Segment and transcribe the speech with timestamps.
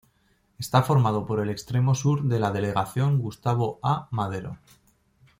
[0.57, 4.07] Está formado por el extremo sur de la Delegación Gustavo A.
[4.09, 4.57] Madero.